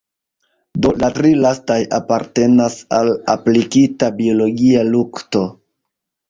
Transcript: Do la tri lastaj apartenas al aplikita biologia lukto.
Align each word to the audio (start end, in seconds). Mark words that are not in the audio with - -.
Do 0.85 0.93
la 1.01 1.09
tri 1.17 1.33
lastaj 1.41 1.77
apartenas 1.97 2.79
al 3.01 3.13
aplikita 3.35 4.11
biologia 4.23 4.83
lukto. 4.91 5.45